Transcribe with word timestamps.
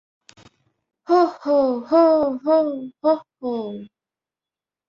হো-হো, 1.07 1.57
হো, 1.89 2.03
হো, 2.45 2.57
হো-হো! 3.03 3.53